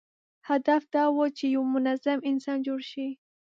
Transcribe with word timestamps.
هدف 0.49 0.83
دا 0.95 1.03
و 1.13 1.17
چې 1.37 1.45
یو 1.55 1.63
منظم 1.73 2.19
انسان 2.29 2.57
جوړ 2.67 2.79
شي. 2.91 3.07